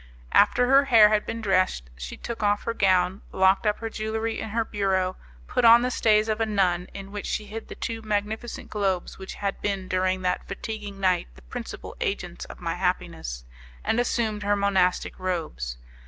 [0.31, 4.39] After her hair had been dressed, she took off her gown, locked up her jewellery
[4.39, 7.75] in her bureau, put on the stays of a nun, in which she hid the
[7.75, 12.73] two magnificent globes which had been during that fatiguing night the principal agents of my
[12.73, 13.45] happiness,
[13.83, 15.77] and assumed her monastic robes.